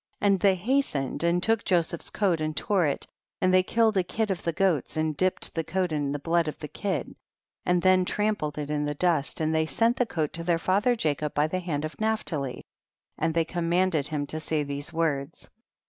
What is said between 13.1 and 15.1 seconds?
and they com manded him to say these